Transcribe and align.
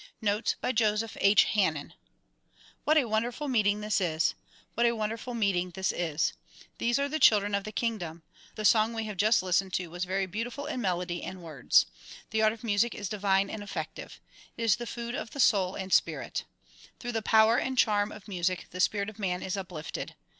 Notes 0.19 0.55
by 0.59 0.71
Joseph 0.71 1.15
H. 1.21 1.43
Hannen 1.53 1.91
WHAT 2.85 2.97
a 2.97 3.05
wonderful 3.05 3.47
meeting 3.47 3.81
this 3.81 4.01
is! 4.01 4.33
What 4.73 4.87
a 4.87 4.93
wonderful 4.95 5.35
meet 5.35 5.55
ing 5.57 5.69
this 5.69 5.91
is! 5.91 6.33
These 6.79 6.97
are 6.97 7.07
the 7.07 7.19
children 7.19 7.53
of 7.53 7.65
the 7.65 7.71
kingdom. 7.71 8.23
The 8.55 8.65
song 8.65 8.95
we 8.95 9.03
have 9.03 9.15
just 9.15 9.43
listened 9.43 9.73
to 9.73 9.91
was 9.91 10.05
very 10.05 10.25
beautiful 10.25 10.65
in 10.65 10.81
melody 10.81 11.21
and 11.21 11.43
words. 11.43 11.85
The 12.31 12.41
art 12.41 12.51
of 12.51 12.63
music 12.63 12.95
is 12.95 13.09
divine 13.09 13.47
and 13.51 13.61
effective. 13.61 14.19
It 14.57 14.63
is 14.63 14.77
the 14.77 14.87
food 14.87 15.13
of 15.13 15.29
the 15.33 15.39
soul 15.39 15.75
and 15.75 15.93
spirit. 15.93 16.45
Tlirough 16.99 17.13
the 17.13 17.21
power 17.21 17.57
and 17.59 17.77
charm 17.77 18.11
of 18.11 18.27
music 18.27 18.69
the 18.71 18.79
spirit 18.79 19.07
of 19.07 19.19
man 19.19 19.43
is 19.43 19.55
uplifted. 19.55 20.15